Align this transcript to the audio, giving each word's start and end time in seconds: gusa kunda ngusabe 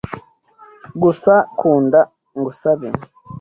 gusa 1.01 1.33
kunda 1.59 1.99
ngusabe 2.37 2.89